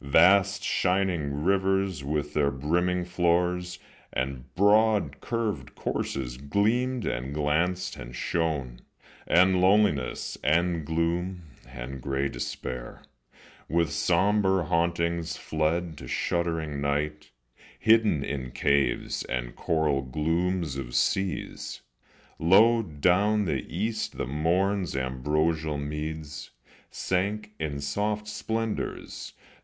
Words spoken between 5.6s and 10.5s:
courses gleamed and glanced and shone, And loneliness